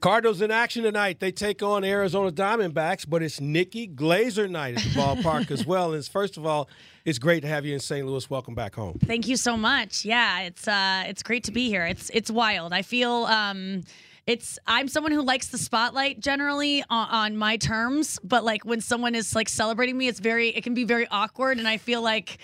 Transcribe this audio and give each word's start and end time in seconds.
Cardinals 0.00 0.40
in 0.40 0.50
action 0.50 0.82
tonight. 0.82 1.20
They 1.20 1.30
take 1.30 1.62
on 1.62 1.84
Arizona 1.84 2.32
Diamondbacks, 2.32 3.08
but 3.08 3.22
it's 3.22 3.40
Nikki 3.40 3.86
Glazer 3.86 4.48
night 4.48 4.78
at 4.78 4.82
the 4.82 4.88
ballpark 4.98 5.50
as 5.50 5.66
well. 5.66 5.92
And 5.92 6.04
first 6.04 6.36
of 6.38 6.46
all, 6.46 6.68
it's 7.04 7.18
great 7.18 7.40
to 7.40 7.48
have 7.48 7.66
you 7.66 7.74
in 7.74 7.80
St. 7.80 8.06
Louis. 8.06 8.28
Welcome 8.30 8.54
back 8.54 8.74
home. 8.74 8.98
Thank 9.04 9.28
you 9.28 9.36
so 9.36 9.56
much. 9.56 10.04
Yeah, 10.04 10.40
it's 10.40 10.66
uh, 10.66 11.04
it's 11.06 11.22
great 11.22 11.44
to 11.44 11.52
be 11.52 11.68
here. 11.68 11.84
It's 11.84 12.10
it's 12.14 12.30
wild. 12.30 12.72
I 12.72 12.82
feel 12.82 13.26
um, 13.26 13.82
it's 14.26 14.58
I'm 14.66 14.88
someone 14.88 15.12
who 15.12 15.22
likes 15.22 15.48
the 15.48 15.58
spotlight 15.58 16.20
generally 16.20 16.82
on, 16.88 17.08
on 17.08 17.36
my 17.36 17.58
terms, 17.58 18.18
but 18.24 18.42
like 18.42 18.64
when 18.64 18.80
someone 18.80 19.14
is 19.14 19.34
like 19.34 19.48
celebrating 19.48 19.98
me, 19.98 20.08
it's 20.08 20.20
very 20.20 20.48
it 20.48 20.64
can 20.64 20.74
be 20.74 20.84
very 20.84 21.06
awkward, 21.08 21.58
and 21.58 21.68
I 21.68 21.76
feel 21.76 22.02
like. 22.02 22.38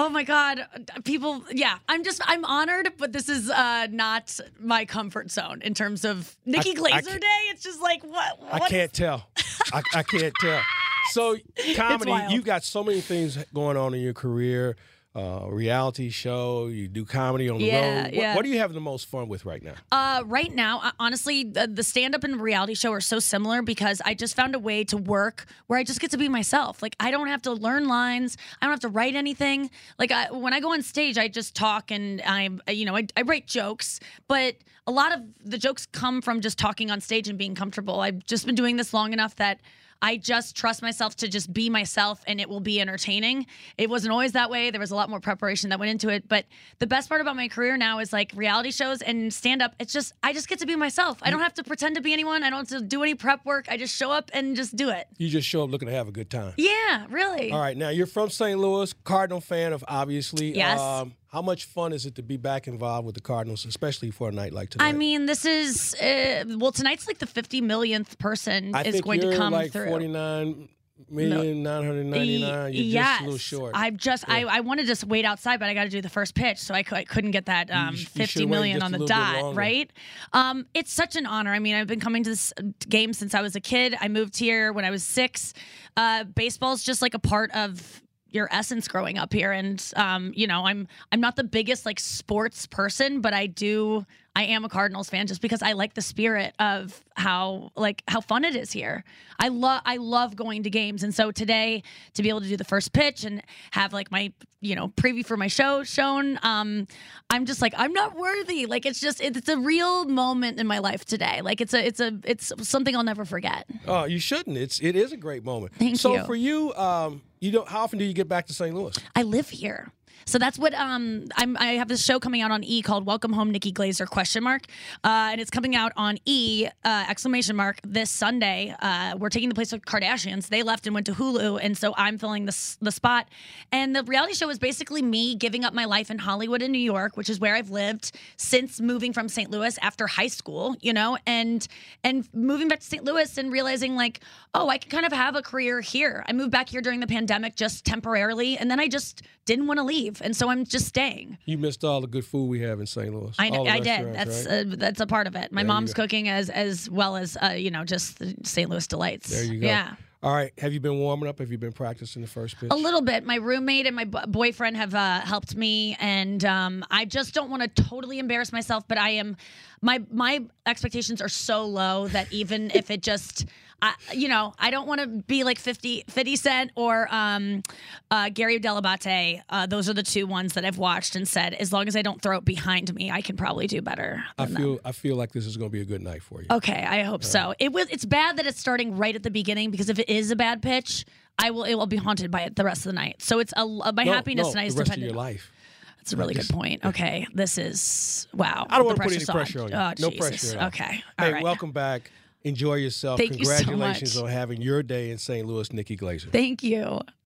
Oh 0.00 0.08
my 0.08 0.22
God, 0.22 0.64
people! 1.02 1.42
Yeah, 1.50 1.78
I'm 1.88 2.04
just 2.04 2.22
I'm 2.24 2.44
honored, 2.44 2.92
but 2.98 3.12
this 3.12 3.28
is 3.28 3.50
uh, 3.50 3.88
not 3.90 4.38
my 4.60 4.84
comfort 4.84 5.28
zone 5.28 5.60
in 5.60 5.74
terms 5.74 6.04
of 6.04 6.36
Nikki 6.46 6.70
I- 6.70 6.74
Glazer 6.74 7.20
Day. 7.20 7.26
It's 7.50 7.64
just 7.64 7.82
like 7.82 8.04
what? 8.04 8.38
I 8.48 8.60
can't 8.60 8.92
tell. 8.92 9.26
I, 9.72 9.82
I 9.92 10.02
can't 10.04 10.32
tell. 10.40 10.62
So, 11.10 11.36
comedy, 11.74 12.32
you've 12.32 12.44
got 12.44 12.62
so 12.62 12.84
many 12.84 13.00
things 13.00 13.44
going 13.52 13.76
on 13.76 13.92
in 13.92 14.00
your 14.00 14.14
career. 14.14 14.76
Uh, 15.16 15.46
reality 15.48 16.10
show, 16.10 16.66
you 16.66 16.86
do 16.86 17.04
comedy 17.04 17.48
on 17.48 17.58
the 17.58 17.64
Yeah, 17.64 17.94
road. 17.96 18.04
What, 18.04 18.14
yeah. 18.14 18.36
what 18.36 18.44
are 18.44 18.48
you 18.48 18.58
having 18.58 18.74
the 18.74 18.80
most 18.80 19.06
fun 19.08 19.26
with 19.26 19.44
right 19.46 19.62
now? 19.62 19.72
Uh, 19.90 20.22
right 20.26 20.54
now, 20.54 20.80
uh, 20.80 20.92
honestly, 21.00 21.44
the, 21.44 21.66
the 21.66 21.82
stand 21.82 22.14
up 22.14 22.24
and 22.24 22.40
reality 22.40 22.74
show 22.74 22.92
are 22.92 23.00
so 23.00 23.18
similar 23.18 23.62
because 23.62 24.02
I 24.04 24.14
just 24.14 24.36
found 24.36 24.54
a 24.54 24.58
way 24.58 24.84
to 24.84 24.96
work 24.96 25.46
where 25.66 25.78
I 25.78 25.82
just 25.82 25.98
get 26.00 26.10
to 26.12 26.18
be 26.18 26.28
myself. 26.28 26.82
Like, 26.82 26.94
I 27.00 27.10
don't 27.10 27.26
have 27.28 27.42
to 27.42 27.52
learn 27.52 27.88
lines, 27.88 28.36
I 28.60 28.66
don't 28.66 28.72
have 28.72 28.80
to 28.80 28.88
write 28.90 29.16
anything. 29.16 29.70
Like, 29.98 30.12
I, 30.12 30.30
when 30.30 30.52
I 30.52 30.60
go 30.60 30.72
on 30.72 30.82
stage, 30.82 31.16
I 31.18 31.26
just 31.26 31.56
talk 31.56 31.90
and 31.90 32.20
I'm, 32.22 32.60
you 32.68 32.84
know, 32.84 32.94
I, 32.94 33.06
I 33.16 33.22
write 33.22 33.46
jokes, 33.46 34.00
but 34.28 34.56
a 34.86 34.92
lot 34.92 35.12
of 35.12 35.22
the 35.42 35.58
jokes 35.58 35.86
come 35.86 36.20
from 36.20 36.42
just 36.42 36.58
talking 36.58 36.90
on 36.90 37.00
stage 37.00 37.28
and 37.28 37.38
being 37.38 37.54
comfortable. 37.54 38.00
I've 38.00 38.24
just 38.24 38.44
been 38.44 38.54
doing 38.54 38.76
this 38.76 38.92
long 38.92 39.12
enough 39.14 39.34
that. 39.36 39.58
I 40.00 40.16
just 40.16 40.56
trust 40.56 40.80
myself 40.82 41.16
to 41.16 41.28
just 41.28 41.52
be 41.52 41.68
myself 41.68 42.22
and 42.26 42.40
it 42.40 42.48
will 42.48 42.60
be 42.60 42.80
entertaining. 42.80 43.46
It 43.76 43.90
wasn't 43.90 44.12
always 44.12 44.32
that 44.32 44.48
way. 44.50 44.70
There 44.70 44.80
was 44.80 44.90
a 44.90 44.96
lot 44.96 45.10
more 45.10 45.20
preparation 45.20 45.70
that 45.70 45.80
went 45.80 45.90
into 45.90 46.08
it. 46.08 46.28
But 46.28 46.44
the 46.78 46.86
best 46.86 47.08
part 47.08 47.20
about 47.20 47.36
my 47.36 47.48
career 47.48 47.76
now 47.76 47.98
is 47.98 48.12
like 48.12 48.32
reality 48.34 48.70
shows 48.70 49.02
and 49.02 49.32
stand 49.32 49.60
up. 49.60 49.74
It's 49.80 49.92
just, 49.92 50.12
I 50.22 50.32
just 50.32 50.48
get 50.48 50.60
to 50.60 50.66
be 50.66 50.76
myself. 50.76 51.18
I 51.22 51.30
don't 51.30 51.40
have 51.40 51.54
to 51.54 51.64
pretend 51.64 51.96
to 51.96 52.00
be 52.00 52.12
anyone. 52.12 52.42
I 52.44 52.50
don't 52.50 52.70
have 52.70 52.80
to 52.80 52.84
do 52.84 53.02
any 53.02 53.14
prep 53.14 53.44
work. 53.44 53.66
I 53.68 53.76
just 53.76 53.94
show 53.96 54.12
up 54.12 54.30
and 54.32 54.54
just 54.54 54.76
do 54.76 54.90
it. 54.90 55.08
You 55.18 55.28
just 55.28 55.48
show 55.48 55.64
up 55.64 55.70
looking 55.70 55.88
to 55.88 55.94
have 55.94 56.08
a 56.08 56.12
good 56.12 56.30
time. 56.30 56.52
Yeah, 56.56 57.06
really. 57.10 57.50
All 57.50 57.60
right, 57.60 57.76
now 57.76 57.88
you're 57.88 58.06
from 58.06 58.30
St. 58.30 58.58
Louis, 58.58 58.92
Cardinal 59.04 59.40
fan 59.40 59.72
of 59.72 59.84
obviously. 59.88 60.54
Yes. 60.56 60.78
Um, 60.78 61.14
how 61.28 61.42
much 61.42 61.66
fun 61.66 61.92
is 61.92 62.06
it 62.06 62.14
to 62.16 62.22
be 62.22 62.36
back 62.36 62.66
involved 62.66 63.06
with 63.06 63.14
the 63.14 63.20
Cardinals, 63.20 63.66
especially 63.66 64.10
for 64.10 64.30
a 64.30 64.32
night 64.32 64.52
like 64.52 64.70
tonight? 64.70 64.86
I 64.86 64.92
mean, 64.92 65.26
this 65.26 65.44
is, 65.44 65.94
uh, 65.94 66.44
well, 66.56 66.72
tonight's 66.72 67.06
like 67.06 67.18
the 67.18 67.26
50 67.26 67.60
millionth 67.60 68.18
person 68.18 68.74
I 68.74 68.82
is 68.82 69.00
going 69.00 69.20
to 69.20 69.36
come 69.36 69.52
like 69.52 69.72
through. 69.72 69.88
49 69.88 70.68
million 71.10 71.62
nine 71.62 71.84
hundred 71.84 72.06
ninety 72.06 72.40
nine. 72.40 72.72
You're 72.72 72.82
yes. 72.82 73.06
just 73.06 73.20
a 73.20 73.24
little 73.24 73.38
short. 73.38 73.72
I'm 73.74 73.96
just 73.96 74.28
I, 74.28 74.44
I 74.44 74.60
wanted 74.60 74.82
to 74.82 74.88
just 74.88 75.04
wait 75.04 75.24
outside, 75.24 75.60
but 75.60 75.68
I 75.68 75.74
got 75.74 75.84
to 75.84 75.90
do 75.90 76.00
the 76.00 76.08
first 76.08 76.34
pitch, 76.34 76.58
so 76.58 76.74
I, 76.74 76.84
I 76.90 77.04
couldn't 77.04 77.30
get 77.30 77.46
that 77.46 77.70
um, 77.70 77.94
sh- 77.94 78.00
you 78.00 78.06
50 78.06 78.26
should've 78.26 78.50
waited 78.50 78.50
million 78.50 78.82
on 78.82 78.92
the 78.92 79.06
dot, 79.06 79.54
right? 79.54 79.90
Um, 80.32 80.66
it's 80.74 80.92
such 80.92 81.16
an 81.16 81.26
honor. 81.26 81.52
I 81.52 81.58
mean, 81.58 81.74
I've 81.74 81.86
been 81.86 82.00
coming 82.00 82.24
to 82.24 82.30
this 82.30 82.52
uh, 82.58 82.62
game 82.88 83.12
since 83.12 83.34
I 83.34 83.42
was 83.42 83.54
a 83.54 83.60
kid. 83.60 83.96
I 84.00 84.08
moved 84.08 84.36
here 84.36 84.72
when 84.72 84.84
I 84.84 84.90
was 84.90 85.04
six. 85.04 85.54
Uh, 85.96 86.24
baseball's 86.24 86.82
just 86.82 87.00
like 87.02 87.14
a 87.14 87.18
part 87.18 87.50
of 87.52 88.02
your 88.30 88.48
essence 88.52 88.88
growing 88.88 89.18
up 89.18 89.32
here. 89.32 89.52
And 89.52 89.82
um, 89.96 90.32
you 90.34 90.46
know 90.46 90.66
i'm 90.66 90.86
i'm 91.12 91.20
not 91.20 91.36
the 91.36 91.44
biggest 91.44 91.86
like 91.86 92.00
sports 92.00 92.66
person 92.66 93.20
but 93.20 93.32
i 93.34 93.46
do 93.46 94.04
i 94.36 94.44
am 94.44 94.64
a 94.64 94.68
cardinals 94.68 95.10
fan 95.10 95.26
just 95.26 95.40
because 95.40 95.62
i 95.62 95.72
like 95.72 95.94
the 95.94 96.02
spirit 96.02 96.54
of 96.58 97.02
how 97.16 97.70
like 97.76 98.02
how 98.08 98.20
fun 98.20 98.44
it 98.44 98.54
is 98.54 98.72
here 98.72 99.04
i 99.38 99.48
love 99.48 99.82
i 99.84 99.96
love 99.96 100.36
going 100.36 100.62
to 100.62 100.70
games 100.70 101.02
and 101.02 101.14
so 101.14 101.30
today 101.30 101.82
to 102.14 102.22
be 102.22 102.28
able 102.28 102.40
to 102.40 102.48
do 102.48 102.56
the 102.56 102.64
first 102.64 102.92
pitch 102.92 103.24
and 103.24 103.42
have 103.72 103.92
like 103.92 104.10
my 104.10 104.32
you 104.60 104.74
know 104.74 104.88
preview 104.88 105.24
for 105.24 105.36
my 105.36 105.46
show 105.46 105.82
shown 105.82 106.38
um 106.42 106.86
i'm 107.30 107.46
just 107.46 107.62
like 107.62 107.74
i'm 107.76 107.92
not 107.92 108.16
worthy 108.16 108.66
like 108.66 108.86
it's 108.86 109.00
just 109.00 109.20
it's 109.20 109.48
a 109.48 109.58
real 109.58 110.04
moment 110.04 110.58
in 110.58 110.66
my 110.66 110.78
life 110.78 111.04
today 111.04 111.40
like 111.42 111.60
it's 111.60 111.74
a 111.74 111.86
it's 111.86 112.00
a 112.00 112.18
it's 112.24 112.52
something 112.62 112.96
i'll 112.96 113.04
never 113.04 113.24
forget 113.24 113.66
oh, 113.86 114.04
you 114.04 114.18
shouldn't. 114.18 114.56
It's 114.56 114.80
it 114.80 114.96
is 114.96 115.12
a 115.12 115.16
great 115.16 115.44
moment. 115.44 115.74
Thank 115.74 115.96
so 115.96 116.14
you. 116.14 116.24
for 116.24 116.34
you, 116.34 116.74
um, 116.74 117.22
you 117.40 117.50
don't. 117.50 117.68
How 117.68 117.82
often 117.82 117.98
do 117.98 118.04
you 118.04 118.12
get 118.12 118.28
back 118.28 118.46
to 118.46 118.54
St. 118.54 118.74
Louis? 118.74 118.94
I 119.14 119.22
live 119.22 119.48
here. 119.48 119.92
So 120.24 120.38
that's 120.38 120.58
what 120.58 120.74
um 120.74 121.24
I'm 121.36 121.56
I 121.56 121.72
have 121.74 121.88
this 121.88 122.04
show 122.04 122.18
coming 122.20 122.42
out 122.42 122.50
on 122.50 122.62
E 122.64 122.82
called 122.82 123.06
Welcome 123.06 123.32
Home 123.32 123.50
Nikki 123.50 123.72
Glazer 123.72 124.06
question 124.06 124.44
mark. 124.44 124.62
Uh, 125.04 125.30
and 125.32 125.40
it's 125.40 125.50
coming 125.50 125.74
out 125.74 125.92
on 125.96 126.18
E 126.24 126.68
uh, 126.84 127.04
exclamation 127.08 127.56
mark 127.56 127.80
this 127.82 128.10
Sunday. 128.10 128.74
Uh, 128.80 129.16
we're 129.18 129.30
taking 129.30 129.48
the 129.48 129.54
place 129.54 129.72
of 129.72 129.82
Kardashians. 129.82 130.48
They 130.48 130.62
left 130.62 130.86
and 130.86 130.94
went 130.94 131.06
to 131.06 131.12
Hulu 131.12 131.58
and 131.62 131.76
so 131.76 131.94
I'm 131.96 132.18
filling 132.18 132.44
the 132.44 132.76
the 132.80 132.92
spot. 132.92 133.28
And 133.72 133.94
the 133.94 134.02
reality 134.04 134.34
show 134.34 134.50
is 134.50 134.58
basically 134.58 135.02
me 135.02 135.34
giving 135.34 135.64
up 135.64 135.72
my 135.74 135.84
life 135.84 136.10
in 136.10 136.18
Hollywood 136.18 136.62
and 136.62 136.72
New 136.72 136.78
York, 136.78 137.16
which 137.16 137.30
is 137.30 137.40
where 137.40 137.54
I've 137.54 137.70
lived 137.70 138.12
since 138.36 138.80
moving 138.80 139.12
from 139.12 139.28
St. 139.28 139.50
Louis 139.50 139.78
after 139.80 140.06
high 140.06 140.26
school, 140.28 140.76
you 140.80 140.92
know, 140.92 141.18
and 141.26 141.66
and 142.04 142.28
moving 142.34 142.68
back 142.68 142.80
to 142.80 142.86
St. 142.86 143.04
Louis 143.04 143.38
and 143.38 143.52
realizing 143.52 143.96
like, 143.96 144.20
oh, 144.54 144.68
I 144.68 144.78
can 144.78 144.90
kind 144.90 145.06
of 145.06 145.12
have 145.12 145.36
a 145.36 145.42
career 145.42 145.80
here. 145.80 146.24
I 146.26 146.32
moved 146.32 146.50
back 146.50 146.68
here 146.68 146.80
during 146.80 147.00
the 147.00 147.06
pandemic 147.06 147.54
just 147.56 147.84
temporarily 147.84 148.56
and 148.58 148.70
then 148.70 148.80
I 148.80 148.88
just 148.88 149.22
didn't 149.44 149.66
want 149.66 149.78
to 149.78 149.84
leave. 149.84 150.07
And 150.20 150.34
so 150.36 150.48
I'm 150.50 150.64
just 150.64 150.86
staying. 150.86 151.38
You 151.44 151.58
missed 151.58 151.84
all 151.84 152.00
the 152.00 152.06
good 152.06 152.24
food 152.24 152.46
we 152.46 152.60
have 152.60 152.80
in 152.80 152.86
St. 152.86 153.12
Louis. 153.14 153.34
I, 153.38 153.48
I 153.50 153.78
did. 153.80 154.14
That's 154.14 154.46
right? 154.46 154.66
uh, 154.72 154.76
that's 154.76 155.00
a 155.00 155.06
part 155.06 155.26
of 155.26 155.36
it. 155.36 155.52
My 155.52 155.62
There 155.62 155.68
mom's 155.68 155.94
cooking 155.94 156.28
as 156.28 156.50
as 156.50 156.88
well 156.90 157.16
as 157.16 157.36
uh, 157.42 157.50
you 157.50 157.70
know 157.70 157.84
just 157.84 158.18
the 158.18 158.34
St. 158.44 158.68
Louis 158.68 158.86
delights. 158.86 159.30
there 159.30 159.44
you 159.44 159.60
go. 159.60 159.66
Yeah. 159.66 159.94
All 160.20 160.34
right. 160.34 160.52
Have 160.58 160.72
you 160.72 160.80
been 160.80 160.98
warming 160.98 161.28
up? 161.28 161.38
Have 161.38 161.52
you 161.52 161.58
been 161.58 161.72
practicing 161.72 162.22
the 162.22 162.28
first 162.28 162.58
pitch? 162.58 162.70
A 162.72 162.76
little 162.76 163.02
bit. 163.02 163.24
My 163.24 163.36
roommate 163.36 163.86
and 163.86 163.94
my 163.94 164.02
b- 164.02 164.18
boyfriend 164.26 164.76
have 164.76 164.92
uh, 164.92 165.20
helped 165.20 165.54
me, 165.54 165.96
and 166.00 166.44
um, 166.44 166.84
I 166.90 167.04
just 167.04 167.34
don't 167.34 167.50
want 167.50 167.62
to 167.62 167.82
totally 167.84 168.18
embarrass 168.18 168.52
myself. 168.52 168.82
But 168.88 168.98
I 168.98 169.10
am, 169.10 169.36
my 169.80 170.02
my 170.10 170.44
expectations 170.66 171.22
are 171.22 171.28
so 171.28 171.64
low 171.64 172.08
that 172.08 172.32
even 172.32 172.72
if 172.74 172.90
it 172.90 173.00
just, 173.00 173.46
I, 173.80 173.94
you 174.12 174.28
know, 174.28 174.54
I 174.58 174.70
don't 174.72 174.88
want 174.88 175.00
to 175.02 175.06
be 175.06 175.44
like 175.44 175.58
50, 175.58 176.04
50 176.08 176.36
Cent 176.36 176.70
or 176.74 177.06
um, 177.14 177.62
uh, 178.10 178.28
Gary 178.28 178.58
Dell'Abate. 178.58 179.42
Uh, 179.48 179.66
those 179.66 179.88
are 179.88 179.92
the 179.94 180.02
two 180.02 180.26
ones 180.26 180.54
that 180.54 180.64
I've 180.64 180.78
watched 180.78 181.14
and 181.14 181.28
said, 181.28 181.54
as 181.54 181.72
long 181.72 181.86
as 181.86 181.94
I 181.94 182.02
don't 182.02 182.20
throw 182.20 182.38
it 182.38 182.44
behind 182.44 182.92
me, 182.92 183.10
I 183.10 183.20
can 183.22 183.36
probably 183.36 183.68
do 183.68 183.80
better. 183.80 184.24
I 184.36 184.46
than 184.46 184.54
them. 184.54 184.62
feel 184.62 184.80
I 184.84 184.90
feel 184.92 185.14
like 185.16 185.30
this 185.30 185.46
is 185.46 185.56
going 185.56 185.70
to 185.70 185.72
be 185.72 185.80
a 185.80 185.84
good 185.84 186.02
night 186.02 186.22
for 186.24 186.40
you. 186.40 186.48
Okay, 186.50 186.84
I 186.84 187.02
hope 187.04 187.22
so. 187.22 187.54
It 187.60 187.72
was. 187.72 187.88
It's 187.90 188.04
bad 188.04 188.36
that 188.38 188.46
it's 188.46 188.58
starting 188.58 188.96
right 188.96 189.14
at 189.14 189.22
the 189.22 189.30
beginning 189.30 189.70
because 189.70 189.88
if 189.88 189.98
it 190.00 190.08
is 190.08 190.32
a 190.32 190.36
bad 190.36 190.60
pitch, 190.60 191.04
I 191.38 191.52
will. 191.52 191.62
It 191.64 191.76
will 191.76 191.86
be 191.86 191.96
haunted 191.98 192.32
by 192.32 192.40
it 192.42 192.56
the 192.56 192.64
rest 192.64 192.80
of 192.80 192.90
the 192.90 192.94
night. 192.94 193.22
So 193.22 193.38
it's 193.38 193.52
a 193.56 193.64
my 193.64 194.02
No, 194.04 194.12
happiness 194.12 194.46
no, 194.46 194.50
tonight 194.54 194.66
is 194.66 194.74
the 194.74 194.80
rest 194.80 194.90
of 194.90 194.94
dependent. 194.96 195.12
your 195.12 195.16
life. 195.22 195.52
That's 195.98 196.12
a 196.14 196.16
really 196.16 196.34
good 196.34 196.48
point. 196.48 196.84
Okay, 196.84 197.28
this 197.32 197.58
is 197.58 198.26
wow. 198.34 198.66
I 198.68 198.78
don't 198.78 198.86
want 198.86 198.96
to 198.96 199.04
put 199.04 199.12
any 199.14 199.24
pressure 199.24 199.62
on 199.62 199.68
you. 199.68 199.74
Oh, 199.76 199.92
no 200.00 200.10
Jesus. 200.10 200.52
pressure. 200.54 200.66
Okay. 200.66 201.04
All 201.18 201.26
Hey, 201.26 201.32
right. 201.34 201.42
welcome 201.44 201.70
back. 201.70 202.10
Enjoy 202.44 202.74
yourself. 202.74 203.18
Thank 203.18 203.38
you 203.38 203.44
so 203.44 203.56
Congratulations 203.64 204.16
much. 204.16 204.24
on 204.24 204.30
having 204.30 204.62
your 204.62 204.82
day 204.82 205.10
in 205.10 205.18
St. 205.18 205.46
Louis, 205.46 205.72
Nikki 205.72 205.96
Glazer. 205.96 206.30
Thank 206.30 206.62
you. 206.62 207.00